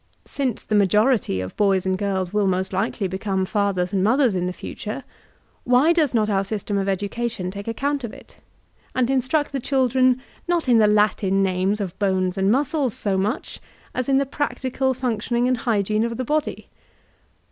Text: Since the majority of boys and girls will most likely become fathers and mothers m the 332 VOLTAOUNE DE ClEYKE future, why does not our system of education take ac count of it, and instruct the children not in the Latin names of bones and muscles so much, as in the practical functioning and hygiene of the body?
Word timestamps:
Since 0.25 0.63
the 0.63 0.73
majority 0.73 1.41
of 1.41 1.55
boys 1.55 1.85
and 1.85 1.95
girls 1.95 2.33
will 2.33 2.47
most 2.47 2.73
likely 2.73 3.07
become 3.07 3.45
fathers 3.45 3.93
and 3.93 4.03
mothers 4.03 4.35
m 4.35 4.47
the 4.47 4.51
332 4.51 5.03
VOLTAOUNE 5.03 5.03
DE 5.03 5.03
ClEYKE 5.03 5.63
future, 5.63 5.63
why 5.63 5.93
does 5.93 6.13
not 6.15 6.27
our 6.27 6.43
system 6.43 6.79
of 6.79 6.89
education 6.89 7.51
take 7.51 7.67
ac 7.67 7.75
count 7.75 8.03
of 8.03 8.11
it, 8.11 8.37
and 8.95 9.11
instruct 9.11 9.51
the 9.51 9.59
children 9.59 10.19
not 10.47 10.67
in 10.67 10.79
the 10.79 10.87
Latin 10.87 11.43
names 11.43 11.79
of 11.79 11.99
bones 11.99 12.35
and 12.35 12.49
muscles 12.49 12.95
so 12.95 13.15
much, 13.15 13.59
as 13.93 14.09
in 14.09 14.17
the 14.17 14.25
practical 14.25 14.95
functioning 14.95 15.47
and 15.47 15.57
hygiene 15.57 16.03
of 16.03 16.17
the 16.17 16.25
body? 16.25 16.69